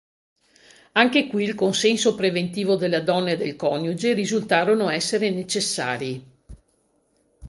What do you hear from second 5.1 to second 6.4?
necessari.